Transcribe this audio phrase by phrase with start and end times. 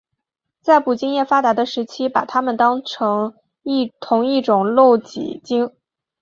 [0.63, 3.35] 在捕鲸业发达的时期是把它们当成
[3.99, 5.71] 同一种露脊鲸。